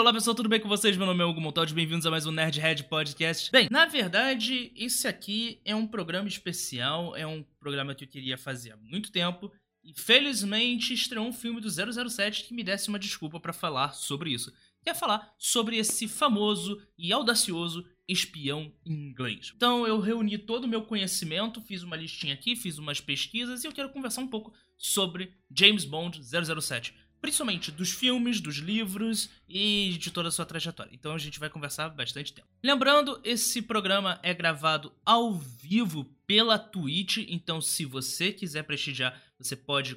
[0.00, 0.96] olá pessoal, tudo bem com vocês?
[0.96, 3.50] Meu nome é Hugo Montaldi, bem-vindos a mais um Nerdhead Podcast.
[3.50, 8.38] Bem, na verdade, esse aqui é um programa especial, é um programa que eu queria
[8.38, 9.50] fazer há muito tempo
[9.82, 14.30] e felizmente estreou um filme do 007 que me desse uma desculpa para falar sobre
[14.30, 14.52] isso.
[14.84, 19.52] Quer falar sobre esse famoso e audacioso espião inglês.
[19.56, 23.66] Então eu reuni todo o meu conhecimento, fiz uma listinha aqui, fiz umas pesquisas e
[23.66, 29.96] eu quero conversar um pouco sobre James Bond 007 principalmente dos filmes, dos livros e
[29.98, 30.90] de toda a sua trajetória.
[30.92, 32.48] Então a gente vai conversar bastante tempo.
[32.62, 39.56] Lembrando, esse programa é gravado ao vivo pela Twitch, então se você quiser prestigiar, você
[39.56, 39.96] pode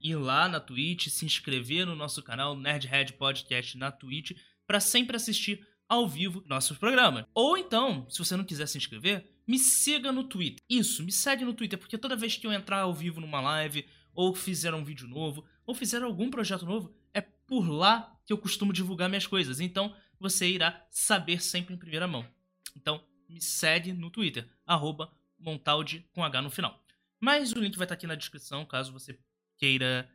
[0.00, 4.32] ir lá na Twitch, se inscrever no nosso canal Nerdhead Podcast na Twitch
[4.66, 7.24] para sempre assistir ao vivo nossos programas.
[7.34, 10.62] Ou então, se você não quiser se inscrever, me siga no Twitter.
[10.68, 13.86] Isso, me segue no Twitter, porque toda vez que eu entrar ao vivo numa live
[14.14, 18.38] ou fizer um vídeo novo, ou fizer algum projeto novo, é por lá que eu
[18.38, 19.60] costumo divulgar minhas coisas.
[19.60, 22.26] Então você irá saber sempre em primeira mão.
[22.74, 26.80] Então me segue no Twitter, arroba Montaldi com H no final.
[27.18, 29.18] Mas o link vai estar aqui na descrição, caso você
[29.58, 30.08] queira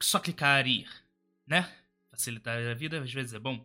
[0.00, 0.90] só clicar e ir,
[1.46, 1.72] né?
[2.10, 3.64] Facilitar a vida às vezes é bom.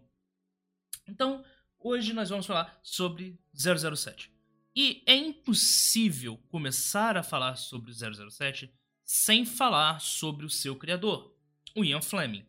[1.07, 1.43] Então,
[1.79, 4.31] hoje nós vamos falar sobre 007.
[4.75, 8.73] E é impossível começar a falar sobre 007
[9.05, 11.35] sem falar sobre o seu criador,
[11.75, 12.45] o Ian Fleming.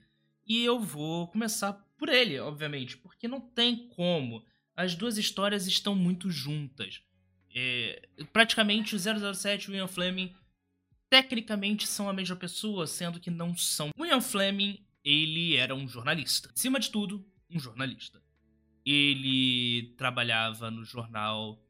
[0.46, 4.44] E eu vou começar por ele, obviamente, porque não tem como.
[4.76, 7.02] As duas histórias estão muito juntas.
[7.54, 10.34] É, praticamente o 007 e o Ian Fleming
[11.08, 13.90] tecnicamente são a mesma pessoa, sendo que não são.
[13.96, 16.50] O Ian Fleming, ele era um jornalista.
[16.54, 18.22] Acima de tudo, um jornalista.
[18.84, 21.64] Ele trabalhava no jornal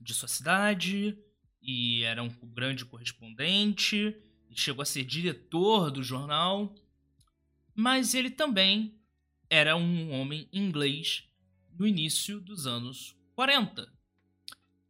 [0.00, 1.16] de sua cidade
[1.62, 4.16] e era um grande correspondente
[4.60, 6.74] chegou a ser diretor do jornal,
[7.74, 8.98] mas ele também
[9.48, 11.28] era um homem inglês
[11.78, 13.92] no início dos anos 40.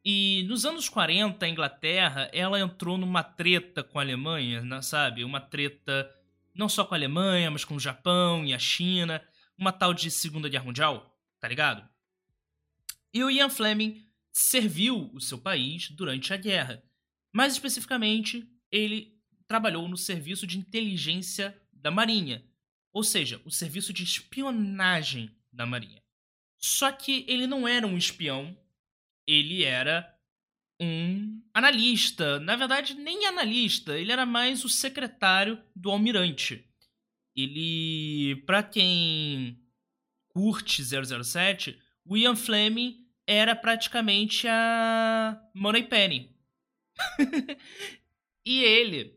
[0.04, 5.24] E nos anos 40, a Inglaterra, ela entrou numa treta com a Alemanha, né, sabe?
[5.24, 6.08] Uma treta
[6.54, 9.20] não só com a Alemanha, mas com o Japão e a China,
[9.58, 11.86] uma tal de Segunda Guerra Mundial, tá ligado?
[13.12, 16.82] E o Ian Fleming serviu o seu país durante a guerra.
[17.32, 19.15] Mais especificamente, ele
[19.46, 22.44] trabalhou no serviço de inteligência da Marinha,
[22.92, 26.02] ou seja, o serviço de espionagem da Marinha.
[26.58, 28.56] Só que ele não era um espião,
[29.26, 30.12] ele era
[30.80, 32.40] um analista.
[32.40, 36.64] Na verdade, nem analista, ele era mais o secretário do almirante.
[37.34, 39.62] Ele, para quem
[40.28, 46.34] curte 007, o Ian Fleming era praticamente a Money Penny.
[48.44, 49.15] e ele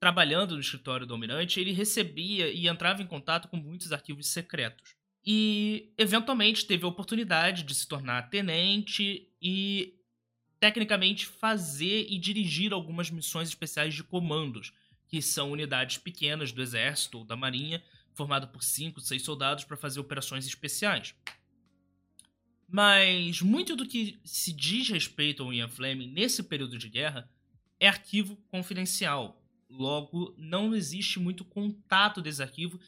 [0.00, 4.96] trabalhando no escritório do Almirante, ele recebia e entrava em contato com muitos arquivos secretos.
[5.24, 9.94] E, eventualmente, teve a oportunidade de se tornar tenente e,
[10.58, 14.72] tecnicamente, fazer e dirigir algumas missões especiais de comandos,
[15.06, 17.84] que são unidades pequenas do Exército ou da Marinha,
[18.14, 21.14] formado por cinco, seis soldados para fazer operações especiais.
[22.66, 27.28] Mas muito do que se diz respeito ao Ian Fleming nesse período de guerra
[27.78, 29.39] é arquivo confidencial,
[29.70, 32.80] Logo, não existe muito contato desse arquivo,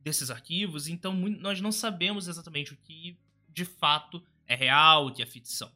[0.00, 5.22] desses arquivos, então nós não sabemos exatamente o que de fato é real, o que
[5.22, 5.70] é ficção.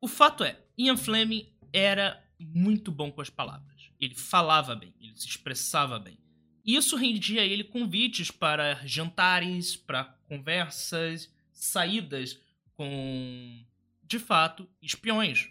[0.00, 3.90] O fato é, Ian Fleming era muito bom com as palavras.
[4.00, 6.18] Ele falava bem, ele se expressava bem.
[6.64, 12.40] Isso rendia a ele convites para jantares, para conversas, saídas
[12.72, 13.64] com,
[14.02, 15.50] de fato, espiões.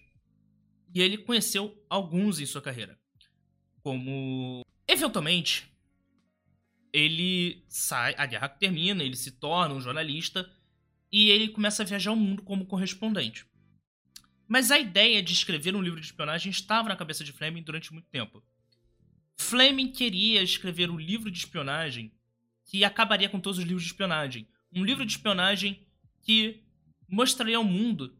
[0.93, 2.98] E ele conheceu alguns em sua carreira
[3.81, 5.69] como eventualmente
[6.91, 10.49] ele sai, a guerra termina, ele se torna um jornalista
[11.11, 13.45] e ele começa a viajar o mundo como correspondente.
[14.47, 17.93] Mas a ideia de escrever um livro de espionagem estava na cabeça de Fleming durante
[17.93, 18.43] muito tempo.
[19.37, 22.11] Fleming queria escrever um livro de espionagem
[22.65, 24.47] que acabaria com todos os livros de espionagem.
[24.73, 25.87] Um livro de espionagem
[26.21, 26.63] que
[27.07, 28.17] mostraria ao mundo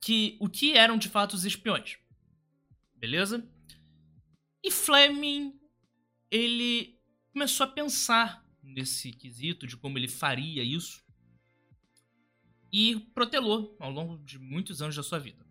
[0.00, 1.98] que o que eram de fato os espiões.
[2.94, 3.46] Beleza?
[4.64, 5.60] E Fleming,
[6.30, 6.98] ele
[7.30, 11.04] começou a pensar nesse quesito de como ele faria isso
[12.72, 15.46] e protelou ao longo de muitos anos da sua vida.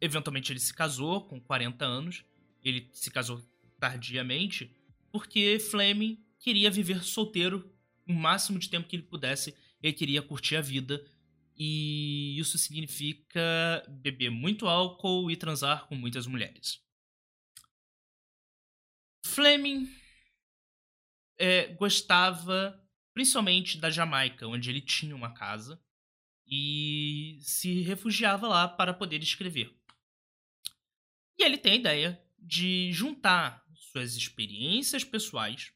[0.00, 2.24] Eventualmente ele se casou com 40 anos,
[2.64, 3.40] ele se casou
[3.78, 4.74] tardiamente,
[5.12, 7.72] porque Fleming queria viver solteiro
[8.04, 11.06] o máximo de tempo que ele pudesse, ele queria curtir a vida,
[11.56, 13.40] e isso significa
[13.88, 16.83] beber muito álcool e transar com muitas mulheres.
[19.34, 19.92] Fleming
[21.36, 22.80] é, gostava
[23.12, 25.80] principalmente da Jamaica, onde ele tinha uma casa
[26.46, 29.76] e se refugiava lá para poder escrever.
[31.36, 35.72] E ele tem a ideia de juntar suas experiências pessoais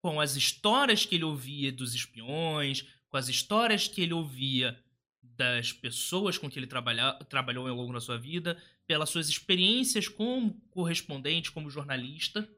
[0.00, 4.82] com as histórias que ele ouvia dos espiões, com as histórias que ele ouvia
[5.22, 10.08] das pessoas com que ele trabalha, trabalhou ao longo da sua vida, pelas suas experiências
[10.08, 12.50] como correspondente, como jornalista,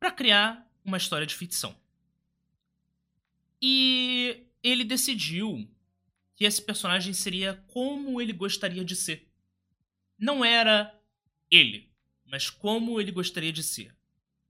[0.00, 1.76] para criar uma história de ficção.
[3.60, 5.70] E ele decidiu
[6.34, 9.30] que esse personagem seria como ele gostaria de ser.
[10.18, 10.98] Não era
[11.50, 11.92] ele,
[12.24, 13.94] mas como ele gostaria de ser.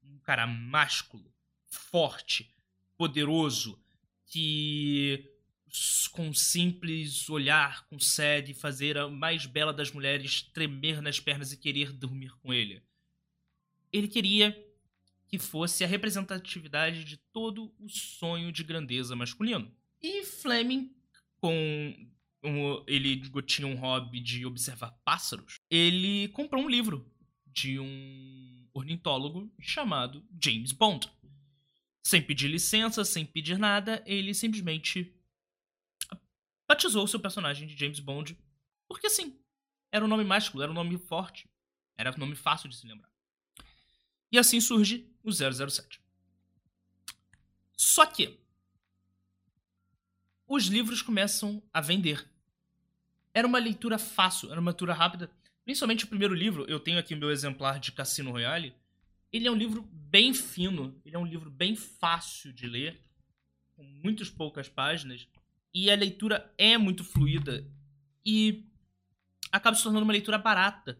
[0.04, 1.34] Um cara másculo,
[1.64, 2.54] forte,
[2.96, 3.76] poderoso,
[4.25, 5.31] que
[6.12, 11.56] com um simples olhar consegue fazer a mais bela das mulheres tremer nas pernas e
[11.56, 12.82] querer dormir com ele.
[13.92, 14.56] Ele queria
[15.26, 19.74] que fosse a representatividade de todo o sonho de grandeza masculino.
[20.02, 20.94] E Fleming
[21.38, 21.54] com
[22.44, 27.10] um, ele tinha um hobby de observar pássaros, ele comprou um livro
[27.46, 31.10] de um ornitólogo chamado James Bond.
[32.04, 35.14] Sem pedir licença, sem pedir nada, ele simplesmente
[36.72, 38.36] batizou seu personagem de James Bond
[38.88, 39.38] porque sim,
[39.90, 41.48] era um nome másculo, era um nome forte,
[41.96, 43.10] era um nome fácil de se lembrar.
[44.30, 46.00] E assim surge o 007.
[47.76, 48.38] Só que
[50.46, 52.26] os livros começam a vender.
[53.34, 55.30] Era uma leitura fácil, era uma leitura rápida.
[55.64, 58.75] Principalmente o primeiro livro, eu tenho aqui o meu exemplar de Cassino Royale.
[59.30, 62.98] Ele é um livro bem fino, ele é um livro bem fácil de ler,
[63.75, 65.26] com muitas poucas páginas,
[65.74, 67.66] e a leitura é muito fluida
[68.24, 68.66] e
[69.50, 70.98] acaba se tornando uma leitura barata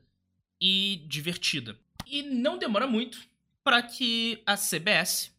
[0.61, 1.79] e divertida.
[2.07, 3.19] E não demora muito
[3.63, 5.33] para que a CBS,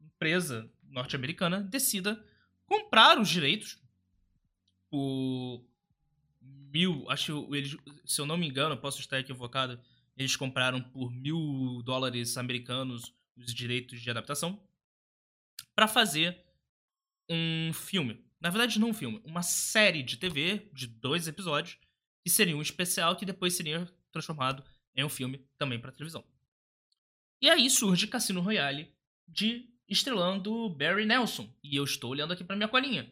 [0.00, 2.24] empresa norte-americana, decida
[2.66, 3.78] comprar os direitos
[4.90, 5.64] por
[6.40, 9.80] mil, acho eles, se eu não me engano, posso estar equivocado,
[10.16, 14.60] eles compraram por mil dólares americanos os direitos de adaptação
[15.74, 16.42] para fazer
[17.28, 18.25] um filme.
[18.40, 21.78] Na verdade, não um filme, uma série de TV de dois episódios
[22.22, 24.62] que seria um especial que depois seria transformado
[24.94, 26.24] em um filme também para televisão.
[27.40, 28.92] E aí surge Cassino Royale
[29.28, 31.48] de estrelando Barry Nelson.
[31.62, 33.10] E eu estou olhando aqui para minha colinha.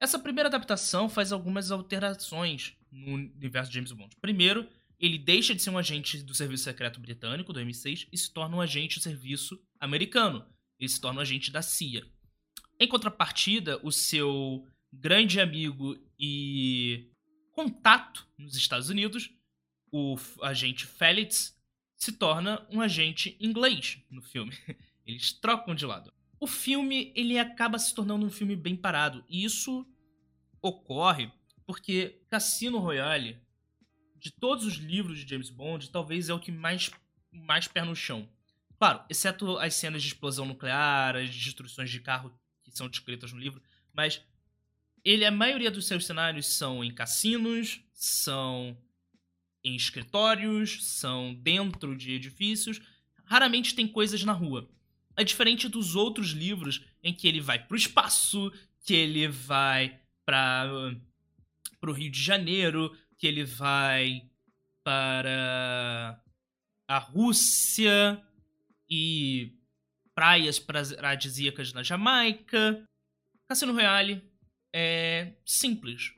[0.00, 4.14] Essa primeira adaptação faz algumas alterações no universo de James Bond.
[4.20, 4.68] Primeiro,
[4.98, 8.56] ele deixa de ser um agente do Serviço Secreto Britânico, do MI6, e se torna
[8.56, 10.46] um agente do serviço americano.
[10.78, 12.06] Ele se torna um agente da CIA.
[12.80, 17.10] Em contrapartida, o seu grande amigo e
[17.52, 19.30] contato nos Estados Unidos,
[19.90, 21.58] o agente Felix,
[21.96, 24.52] se torna um agente inglês no filme.
[25.04, 26.12] Eles trocam de lado.
[26.38, 29.24] O filme, ele acaba se tornando um filme bem parado.
[29.28, 29.84] E isso
[30.62, 31.32] ocorre
[31.66, 33.40] porque Cassino Royale,
[34.16, 36.90] de todos os livros de James Bond, talvez é o que mais,
[37.32, 38.28] mais pé no chão.
[38.78, 42.32] Claro, exceto as cenas de explosão nuclear, as destruições de carro
[42.68, 43.62] que são descritas no livro,
[43.92, 44.22] mas
[45.04, 48.76] ele a maioria dos seus cenários são em cassinos, são
[49.64, 52.80] em escritórios, são dentro de edifícios,
[53.24, 54.68] raramente tem coisas na rua.
[55.16, 58.52] É diferente dos outros livros em que ele vai pro espaço,
[58.84, 60.94] que ele vai para
[61.80, 64.22] pro Rio de Janeiro, que ele vai
[64.82, 66.20] para
[66.86, 68.22] a Rússia
[68.88, 69.57] e
[70.18, 72.84] praias paradisíacas na Jamaica.
[73.46, 74.20] Cassino Royale
[74.74, 76.12] é simples.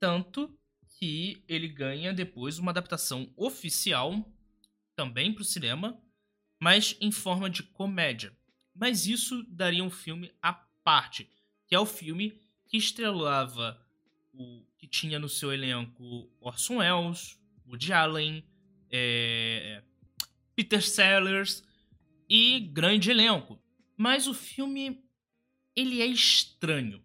[0.00, 0.52] Tanto
[0.98, 4.28] que ele ganha depois uma adaptação oficial
[4.96, 6.02] também para o cinema
[6.60, 8.34] mas em forma de comédia.
[8.74, 11.28] Mas isso daria um filme à parte,
[11.66, 13.78] que é o filme que estrelava
[14.32, 18.44] o que tinha no seu elenco Orson Welles, Woody Allen,
[18.90, 19.82] é,
[20.56, 21.62] Peter Sellers
[22.28, 23.60] e grande elenco.
[23.96, 25.04] Mas o filme
[25.74, 27.02] ele é estranho,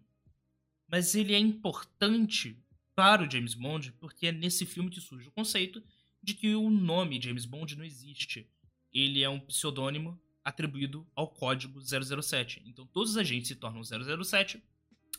[0.88, 2.56] mas ele é importante
[2.94, 5.82] para o James Bond porque é nesse filme que surge o conceito
[6.22, 8.48] de que o nome James Bond não existe
[8.92, 12.62] ele é um pseudônimo atribuído ao código 007.
[12.66, 14.62] Então todos os agentes se tornam 007,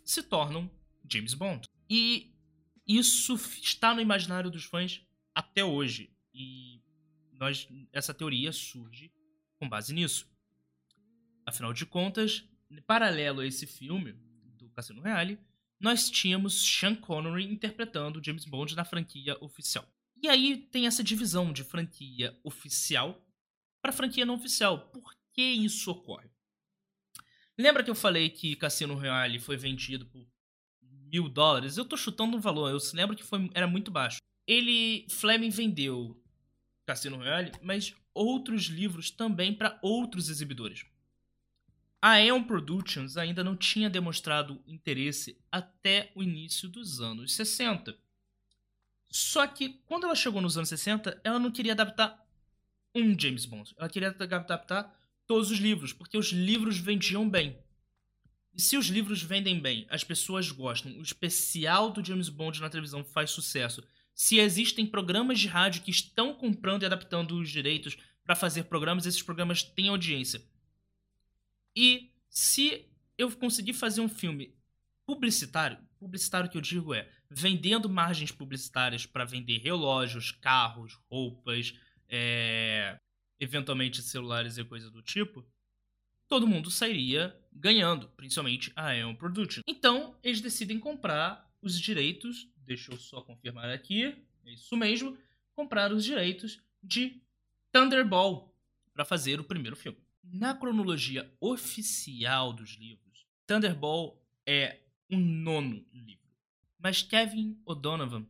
[0.04, 0.70] se tornam
[1.10, 1.68] James Bond.
[1.90, 2.34] E
[2.88, 5.02] isso está no imaginário dos fãs
[5.34, 6.12] até hoje.
[6.34, 6.82] E
[7.34, 9.12] nós, essa teoria surge
[9.62, 10.28] com base nisso.
[11.46, 12.44] Afinal de contas,
[12.88, 14.14] paralelo a esse filme
[14.58, 15.40] do Cassino Royale,
[15.80, 19.88] nós tínhamos Sean Connery interpretando James Bond na franquia oficial.
[20.20, 23.24] E aí tem essa divisão de franquia oficial
[23.84, 24.90] para franquia não oficial.
[24.90, 26.30] Por que isso ocorre?
[27.56, 30.28] Lembra que eu falei que Cassino Royale foi vendido por
[30.82, 31.78] mil dólares?
[31.78, 34.18] Eu tô chutando um valor, eu lembro que foi, era muito baixo.
[34.48, 36.20] Ele, Fleming vendeu
[36.88, 40.86] Cassino Royale, mas outros livros também para outros exibidores.
[42.02, 47.96] A Aeon Productions ainda não tinha demonstrado interesse até o início dos anos 60.
[49.08, 52.26] Só que quando ela chegou nos anos 60, ela não queria adaptar
[52.96, 53.74] um James Bond.
[53.78, 57.58] Ela queria adaptar todos os livros, porque os livros vendiam bem.
[58.54, 62.70] E se os livros vendem bem, as pessoas gostam, o especial do James Bond na
[62.70, 63.84] televisão faz sucesso.
[64.14, 69.06] Se existem programas de rádio que estão comprando e adaptando os direitos para fazer programas,
[69.06, 70.42] esses programas têm audiência.
[71.76, 72.86] E se
[73.18, 74.56] eu conseguir fazer um filme
[75.06, 81.74] publicitário, publicitário que eu digo é vendendo margens publicitárias para vender relógios, carros, roupas,
[82.10, 83.00] é,
[83.40, 85.46] eventualmente celulares e coisa do tipo,
[86.28, 89.62] todo mundo sairia ganhando, principalmente a Aeon Production.
[89.66, 94.06] Então, eles decidem comprar os direitos, deixa eu só confirmar aqui,
[94.46, 95.18] é isso mesmo,
[95.54, 97.22] comprar os direitos de
[97.72, 98.56] Thunderball
[98.94, 99.98] para fazer o primeiro filme.
[100.24, 106.30] Na cronologia oficial dos livros, Thunderball é o nono livro.
[106.80, 108.26] Mas Kevin O'Donovan,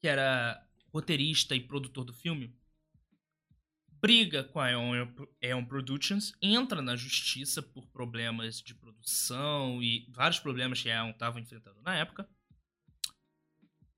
[0.00, 2.54] que era roteirista e produtor do filme,
[3.88, 10.82] briga com a Eon Productions, entra na justiça por problemas de produção e vários problemas
[10.82, 12.28] que a Eon estava enfrentando na época.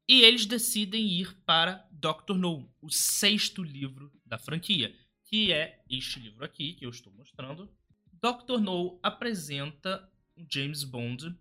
[0.09, 6.21] E eles decidem ir para Doctor No, o sexto livro da franquia, que é este
[6.21, 7.69] livro aqui que eu estou mostrando.
[8.13, 11.37] Doctor No apresenta um James Bond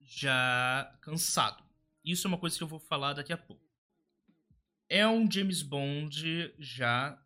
[0.00, 1.64] já cansado.
[2.04, 3.66] Isso é uma coisa que eu vou falar daqui a pouco.
[4.88, 7.20] É um James Bond já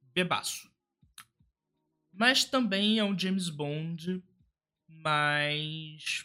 [0.00, 0.72] bebaço.
[2.10, 4.24] Mas também é um James Bond
[4.88, 6.22] mais.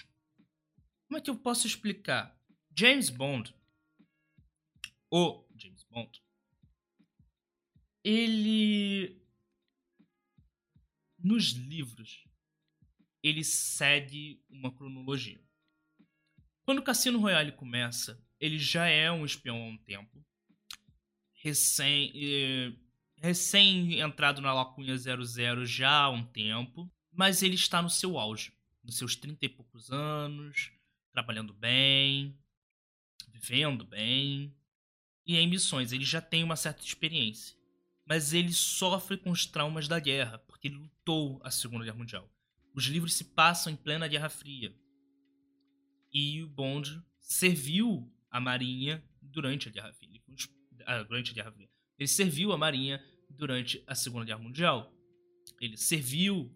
[1.07, 2.36] Como é que eu posso explicar?
[2.77, 3.55] James Bond,
[5.09, 6.21] o James Bond,
[8.03, 9.19] ele
[11.17, 12.23] nos livros
[13.23, 15.41] ele segue uma cronologia.
[16.63, 20.23] Quando o Cassino Royale começa, ele já é um espião há um tempo,
[21.33, 22.73] recém eh,
[23.17, 28.53] recém entrado na Lacunha 00 já há um tempo, mas ele está no seu auge,
[28.83, 30.71] nos seus 30 e poucos anos,
[31.11, 32.37] trabalhando bem,
[33.39, 34.53] vivendo bem.
[35.25, 37.55] E em missões, ele já tem uma certa experiência.
[38.05, 42.29] Mas ele sofre com os traumas da guerra, porque ele lutou a Segunda Guerra Mundial.
[42.73, 44.73] Os livros se passam em plena Guerra Fria.
[46.13, 50.21] E o Bond serviu a Marinha durante a Guerra Fria.
[50.85, 51.69] Ah, durante a Guerra Fria.
[51.99, 54.93] Ele serviu a Marinha durante a Segunda Guerra Mundial.
[55.59, 56.55] Ele serviu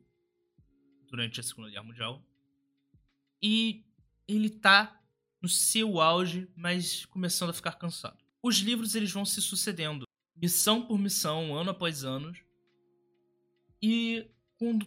[1.07, 2.25] durante a Segunda Guerra Mundial.
[3.41, 3.83] E
[4.27, 5.00] ele tá
[5.41, 8.17] no seu auge, mas começando a ficar cansado.
[8.43, 10.05] Os livros eles vão se sucedendo,
[10.35, 12.33] missão por missão, ano após ano.
[13.81, 14.85] E quando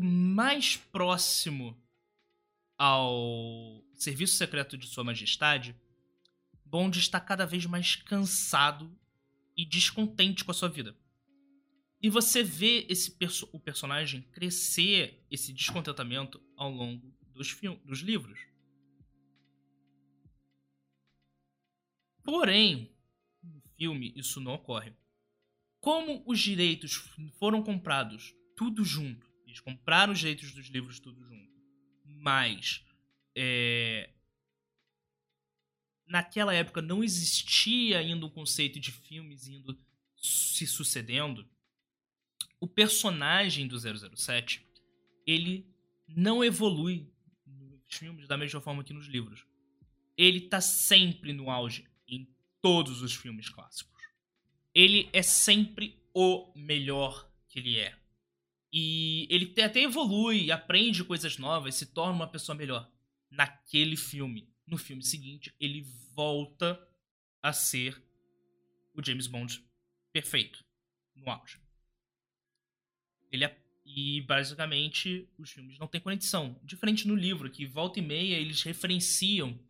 [0.00, 1.78] mais próximo
[2.78, 5.76] ao serviço secreto de Sua Majestade,
[6.64, 8.96] Bond está cada vez mais cansado
[9.56, 10.96] e descontente com a sua vida.
[12.02, 18.38] E você vê esse perso o personagem crescer esse descontentamento ao longo dos, dos livros.
[22.24, 22.90] Porém,
[23.42, 24.92] no filme isso não ocorre.
[25.80, 26.94] Como os direitos
[27.38, 31.52] foram comprados tudo junto, eles compraram os direitos dos livros tudo junto,
[32.04, 32.82] mas
[33.36, 34.10] é,
[36.06, 39.78] naquela época não existia ainda o conceito de filmes indo
[40.16, 41.46] se sucedendo,
[42.58, 44.66] o personagem do 007
[45.26, 45.66] ele
[46.08, 47.12] não evolui
[47.46, 49.46] nos filmes da mesma forma que nos livros.
[50.16, 51.86] Ele tá sempre no auge
[52.64, 54.02] todos os filmes clássicos.
[54.74, 57.94] Ele é sempre o melhor que ele é.
[58.72, 62.90] E ele até evolui, aprende coisas novas, se torna uma pessoa melhor.
[63.30, 65.82] Naquele filme, no filme seguinte, ele
[66.14, 66.80] volta
[67.42, 68.02] a ser
[68.94, 69.62] o James Bond
[70.10, 70.64] perfeito,
[71.14, 71.60] no auge.
[73.30, 76.58] Ele é, e basicamente os filmes não têm conexão.
[76.64, 79.60] Diferente no livro, que volta e meia eles referenciam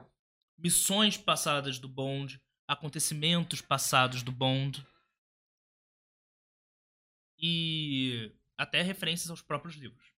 [0.57, 4.87] missões passadas do Bond, acontecimentos passados do Bond
[7.39, 10.13] e até referências aos próprios livros.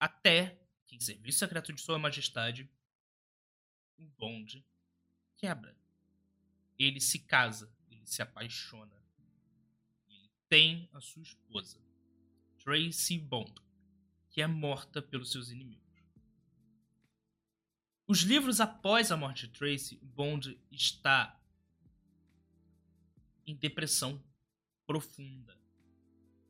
[0.00, 2.68] Até que em Serviço Secreto de Sua Majestade,
[3.98, 4.64] o Bond
[5.36, 5.76] quebra.
[6.78, 8.96] Ele se casa, ele se apaixona.
[10.08, 11.78] Ele tem a sua esposa,
[12.58, 13.52] Tracy Bond.
[14.30, 15.87] que é morta pelos seus inimigos.
[18.08, 21.38] Os livros após a morte de Tracy, Bond está
[23.46, 24.18] em depressão
[24.86, 25.54] profunda.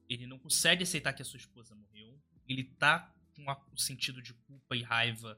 [0.08, 2.16] Ele não consegue aceitar que a sua esposa morreu.
[2.46, 5.36] Ele tá com o sentido de culpa e raiva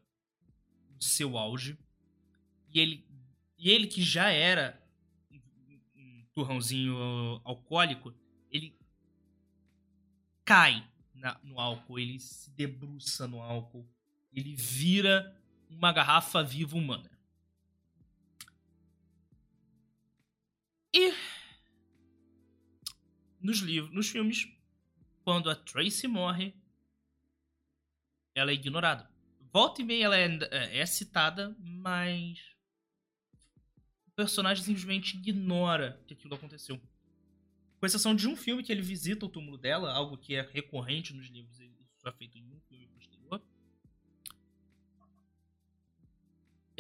[0.91, 1.79] no seu auge.
[2.69, 3.09] E ele,
[3.57, 4.79] e ele que já era
[5.97, 6.99] um turrãozinho
[7.45, 8.15] alcoólico,
[8.51, 8.79] ele
[10.45, 13.89] cai na, no álcool, ele se debruça no álcool,
[14.31, 15.40] ele vira
[15.71, 17.11] uma garrafa viva humana.
[20.93, 21.15] E
[23.41, 24.47] nos livros, nos filmes,
[25.23, 26.55] quando a Tracy morre,
[28.35, 29.09] ela é ignorada.
[29.53, 32.39] Volta e meia ela é, é, é citada, mas
[34.07, 36.81] o personagem simplesmente ignora que aquilo aconteceu.
[37.79, 41.15] Com exceção de um filme que ele visita o túmulo dela, algo que é recorrente
[41.15, 42.61] nos livros, isso é feito em um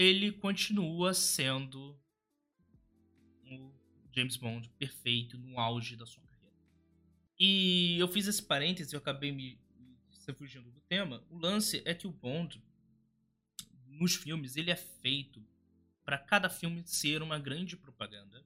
[0.00, 1.95] Ele continua sendo
[3.45, 3.71] o
[4.11, 6.57] James Bond perfeito no auge da sua carreira.
[7.38, 9.99] E eu fiz esse parêntese, eu acabei me, me
[10.33, 11.23] fugindo do tema.
[11.28, 12.64] O lance é que o Bond
[13.85, 15.47] nos filmes ele é feito
[16.02, 18.42] para cada filme ser uma grande propaganda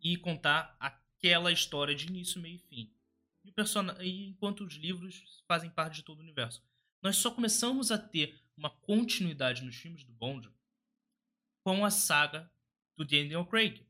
[0.00, 2.90] e contar aquela história de início, meio e fim.
[4.00, 6.64] E enquanto os livros fazem parte de todo o universo.
[7.02, 10.50] Nós só começamos a ter uma continuidade nos filmes do Bond
[11.64, 12.50] com a saga
[12.96, 13.86] do Daniel Craig.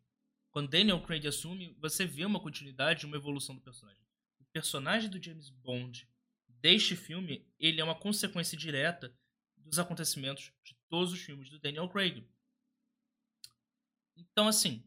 [0.50, 4.02] Quando Daniel Craig assume, você vê uma continuidade, uma evolução do personagem.
[4.38, 6.09] O personagem do James Bond
[6.47, 9.14] deste filme, ele é uma consequência direta
[9.57, 12.28] dos acontecimentos de todos os filmes do Daniel Craig.
[14.16, 14.85] Então, assim,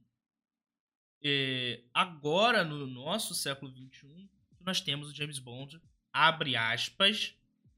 [1.24, 4.30] é, agora, no nosso século XXI,
[4.60, 5.82] nós temos o James Bond,
[6.14, 7.36] abre aspas,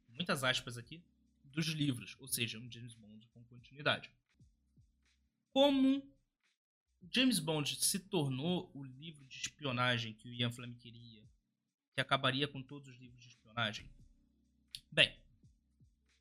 [0.10, 1.04] muitas aspas aqui,
[1.52, 4.12] dos livros, ou seja, um James Bond com continuidade.
[5.52, 6.04] Como
[7.12, 11.24] James Bond se tornou o livro de espionagem que o Ian Fleming queria,
[11.94, 13.90] que acabaria com todos os livros de espionagem?
[14.92, 15.16] Bem,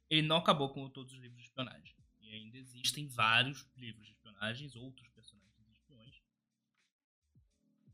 [0.09, 1.95] ele não acabou com todos os livros de espionagem.
[2.21, 5.07] E ainda existem vários livros de espionagem, outros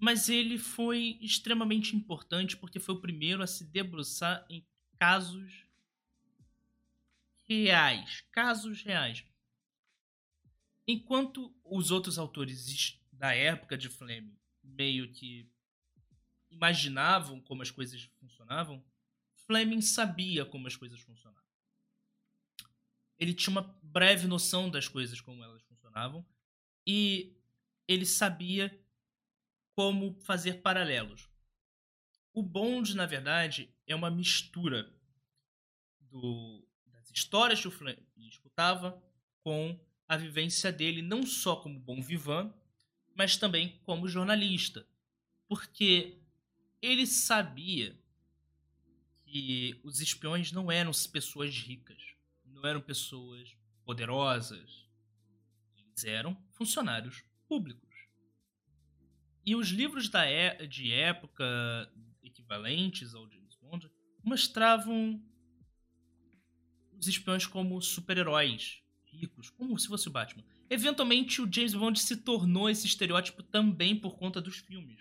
[0.03, 4.67] mas ele foi extremamente importante porque foi o primeiro a se debruçar em
[4.99, 5.65] casos
[7.65, 9.25] reais, casos reais.
[10.87, 15.51] Enquanto os outros autores da época de Fleming meio que
[16.51, 18.85] imaginavam como as coisas funcionavam,
[19.47, 21.43] Fleming sabia como as coisas funcionavam.
[23.19, 26.27] Ele tinha uma breve noção das coisas como elas funcionavam
[26.87, 27.37] e
[27.87, 28.77] ele sabia
[29.75, 31.31] como fazer paralelos.
[32.33, 34.93] O Bond, na verdade, é uma mistura
[36.01, 36.67] do,
[37.13, 39.03] histórias que o Fleming escutava
[39.43, 42.53] com a vivência dele não só como bom vivant,
[43.15, 44.87] mas também como jornalista.
[45.49, 46.19] Porque
[46.81, 47.99] ele sabia
[49.25, 54.87] que os espiões não eram pessoas ricas, não eram pessoas poderosas.
[55.77, 57.91] Eles eram funcionários públicos.
[59.45, 61.45] E os livros da é, de época
[62.23, 63.91] equivalentes ao James Bond
[64.23, 65.21] mostravam
[67.03, 70.45] os espiões como super-heróis ricos, como se fosse o Batman.
[70.71, 75.01] Eventualmente, o James Bond se tornou esse estereótipo também por conta dos filmes.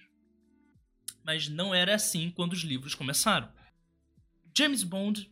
[1.24, 3.54] Mas não era assim quando os livros começaram.
[4.58, 5.32] James Bond,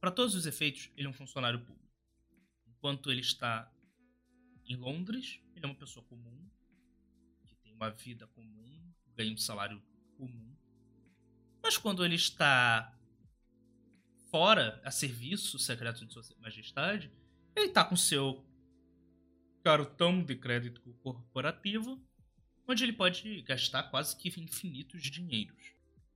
[0.00, 1.88] para todos os efeitos, ele é um funcionário público.
[2.66, 3.72] Enquanto ele está
[4.66, 6.50] em Londres, ele é uma pessoa comum,
[7.72, 9.80] uma vida comum, ganha um salário
[10.16, 10.56] comum.
[11.62, 12.97] Mas quando ele está
[14.30, 17.10] fora, a serviço secreto de Sua Majestade,
[17.54, 18.44] ele está com seu
[19.62, 22.00] cartão de crédito corporativo,
[22.66, 25.72] onde ele pode gastar quase que infinitos dinheiros.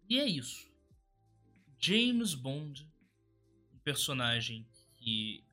[0.09, 0.70] E é isso.
[1.79, 2.88] James Bond,
[3.72, 5.44] um personagem que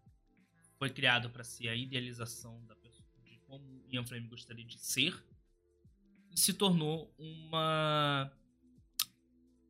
[0.77, 5.13] foi criado para ser a idealização da pessoa, de como Ian Fleming gostaria de ser,
[6.35, 8.31] se tornou uma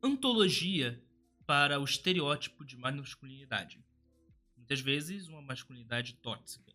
[0.02, 1.02] antologia
[1.50, 3.84] para o estereótipo de masculinidade.
[4.56, 6.72] Muitas vezes uma masculinidade tóxica.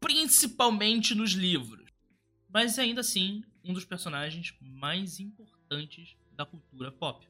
[0.00, 1.88] Principalmente nos livros.
[2.48, 7.28] Mas ainda assim, um dos personagens mais importantes da cultura pop.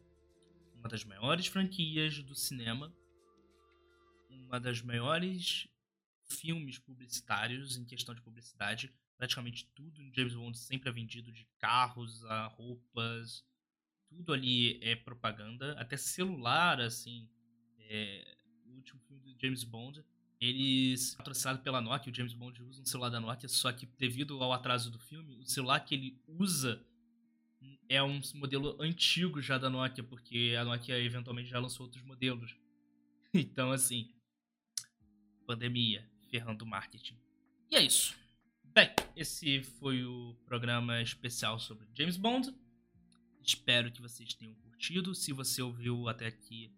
[0.77, 2.91] Uma das maiores franquias do cinema.
[4.31, 5.69] Uma das maiores
[6.31, 11.47] filmes publicitários em questão de publicidade praticamente tudo em James Bond sempre é vendido de
[11.59, 13.45] carros a roupas,
[14.09, 17.29] tudo ali é propaganda, até celular, assim,
[17.79, 18.37] é,
[18.75, 20.05] último filme do James Bond.
[20.41, 24.43] Eles, patrocinado pela Nokia, o James Bond usa um celular da Nokia, só que devido
[24.43, 26.85] ao atraso do filme, o celular que ele usa
[27.89, 32.57] é um modelo antigo já da Nokia, porque a Nokia eventualmente já lançou outros modelos.
[33.35, 34.11] Então, assim,
[35.47, 37.19] pandemia, ferrando o marketing.
[37.71, 38.17] E é isso.
[38.65, 42.55] Bem, esse foi o programa especial sobre James Bond.
[43.49, 45.15] Espero que vocês tenham curtido.
[45.15, 46.71] Se você ouviu até aqui,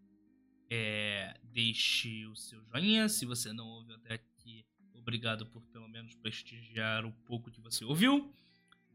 [0.70, 3.08] é, deixe o seu joinha.
[3.08, 7.84] Se você não ouviu até aqui, obrigado por pelo menos prestigiar o pouco que você
[7.84, 8.32] ouviu.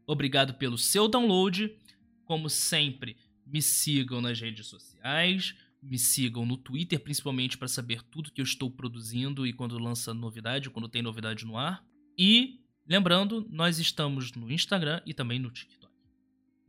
[0.06, 1.76] Obrigado pelo seu download.
[2.24, 5.54] Como sempre, me sigam nas redes sociais.
[5.82, 10.14] Me sigam no Twitter, principalmente para saber tudo que eu estou produzindo e quando lança
[10.14, 11.86] novidade, quando tem novidade no ar.
[12.16, 12.58] E
[12.88, 15.92] lembrando, nós estamos no Instagram e também no TikTok.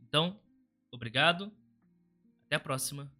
[0.02, 0.38] Então,
[0.90, 1.52] obrigado.
[2.46, 3.10] Até a próxima.